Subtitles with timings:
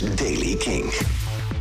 [0.00, 0.92] Daily King.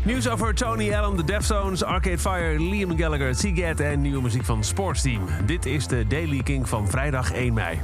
[0.04, 4.64] Nieuws over Tony Allen, The Deftones, Arcade Fire, Liam Gallagher, Seagate en nieuwe muziek van
[4.64, 5.22] Sportsteam.
[5.46, 7.80] Dit is de Daily King van vrijdag 1 mei.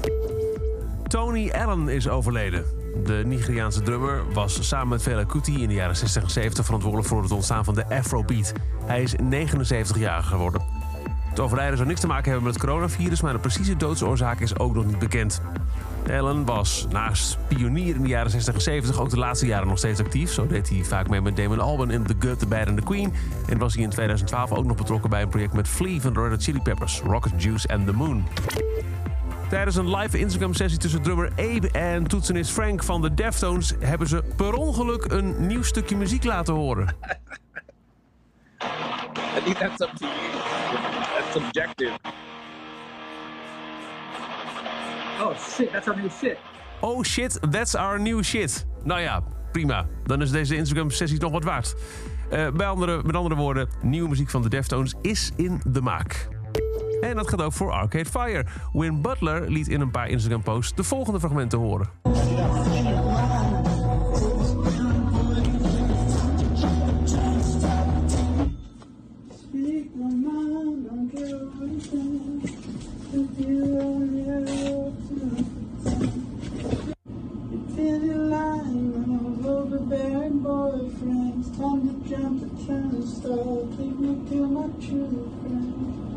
[1.07, 2.65] Tony Allen is overleden.
[3.03, 7.10] De Nigeriaanse drummer was samen met Fela Kuti in de jaren 60 en 70 verantwoordelijk
[7.10, 8.54] voor het ontstaan van de Afrobeat.
[8.86, 10.80] Hij is 79 jaar geworden.
[11.31, 14.59] Het overlijden zou niks te maken hebben met het coronavirus, maar de precieze doodsoorzaak is
[14.59, 15.41] ook nog niet bekend.
[16.09, 19.77] Allen was naast pionier in de jaren 60 en 70 ook de laatste jaren nog
[19.77, 20.31] steeds actief.
[20.31, 22.84] Zo deed hij vaak mee met Damon Albarn in The Good, The Bad and The
[22.84, 23.13] Queen.
[23.48, 26.22] En was hij in 2012 ook nog betrokken bij een project met Flea van de
[26.22, 28.27] Red Hot Chili Peppers, Rocket Juice and The Moon.
[29.50, 34.23] Tijdens een live Instagram-sessie tussen drummer Abe en toetsenist Frank van de Deftones hebben ze
[34.36, 36.95] per ongeluk een nieuw stukje muziek laten horen.
[39.38, 40.61] I think that's up to you.
[41.31, 41.98] Subjective.
[45.22, 46.38] Oh shit, that's our new shit.
[46.81, 48.66] Oh shit, that's our new shit.
[48.84, 49.86] Nou ja, prima.
[50.03, 51.75] Dan is deze Instagram-sessie nog wat waard.
[52.30, 56.28] Eh, bij andere, met andere woorden, nieuwe muziek van de Deftones is in de maak.
[57.02, 58.45] En dat gaat ook voor Arcade Fire.
[58.73, 61.89] Win Butler liet in een paar Instagram-posts de volgende fragmenten horen.
[77.82, 81.58] Feel your line overbearing boyfriends.
[81.58, 83.68] Time to jump the turnstile.
[83.76, 86.11] Take me to my true friends.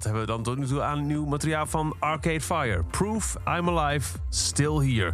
[0.00, 2.84] Dat hebben we dan tot nu toe aan nieuw materiaal van Arcade Fire.
[2.90, 5.12] Proof I'm Alive, Still Here.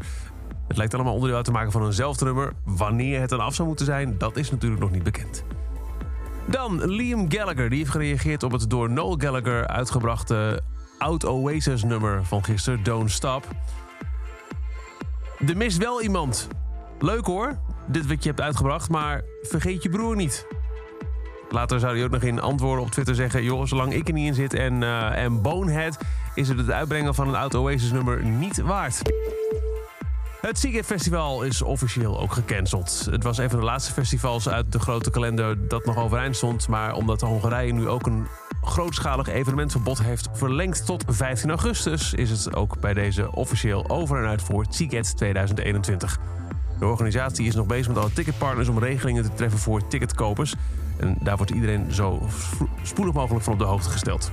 [0.69, 2.53] Het lijkt allemaal onderdeel uit te maken van eenzelfde nummer.
[2.65, 5.45] Wanneer het dan af zou moeten zijn, dat is natuurlijk nog niet bekend.
[6.47, 10.63] Dan Liam Gallagher, die heeft gereageerd op het door Noel Gallagher uitgebrachte
[10.99, 13.47] Out Oasis nummer van gisteren, Don't Stop.
[15.47, 16.49] Er mist wel iemand.
[16.99, 20.47] Leuk hoor, dit wat je hebt uitgebracht, maar vergeet je broer niet.
[21.51, 23.43] Later zou hij ook nog in antwoorden op Twitter zeggen...
[23.43, 25.99] joh, zolang ik er niet in zit en, eh, en Bonehead...
[26.35, 29.03] is het het uitbrengen van een Out Oasis nummer niet waard.
[30.41, 33.09] Het Seagate Festival is officieel ook gecanceld.
[33.11, 36.69] Het was een van de laatste festivals uit de grote kalender dat nog overeind stond.
[36.69, 38.27] Maar omdat Hongarije nu ook een
[38.63, 42.15] grootschalig evenementverbod heeft verlengd tot 15 augustus...
[42.15, 46.19] is het ook bij deze officieel over en uit voor Seagate 2021.
[46.79, 50.55] De organisatie is nog bezig met alle ticketpartners om regelingen te treffen voor ticketkopers.
[50.97, 52.29] En daar wordt iedereen zo
[52.83, 54.31] spoedig mogelijk van op de hoogte gesteld.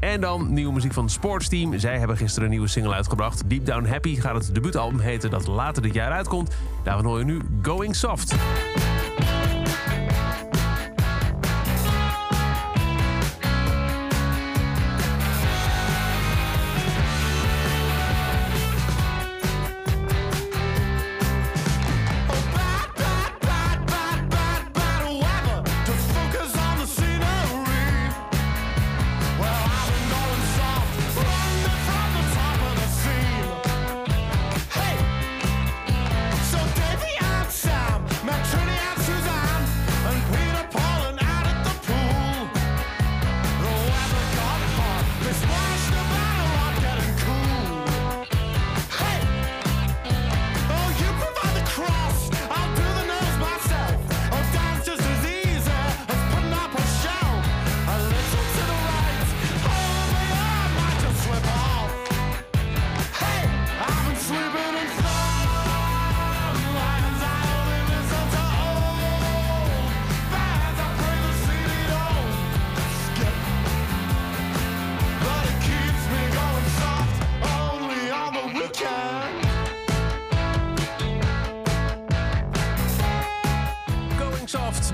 [0.00, 1.78] En dan nieuwe muziek van het Sportsteam.
[1.78, 3.48] Zij hebben gisteren een nieuwe single uitgebracht.
[3.48, 6.54] Deep Down Happy gaat het debuutalbum heten dat later dit jaar uitkomt.
[6.82, 8.34] Daarvan hoor je nu Going Soft.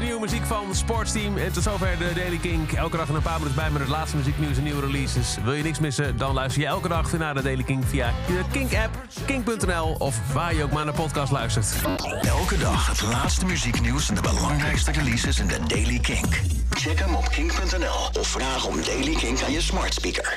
[0.01, 1.37] Nieuwe muziek van Sportsteam.
[1.37, 2.73] En tot zover de Daily Kink.
[2.73, 5.37] Elke dag een paar minuten bij met het laatste muzieknieuws en nieuwe releases.
[5.45, 6.17] Wil je niks missen?
[6.17, 10.55] Dan luister je elke dag naar de Daily Kink via de Kink-app, kink.nl of waar
[10.55, 11.67] je ook maar naar podcast luistert.
[12.23, 16.41] Elke dag het laatste muzieknieuws en de belangrijkste releases in de Daily Kink.
[16.71, 20.29] Check hem op kink.nl of vraag om Daily Kink aan je smart speaker.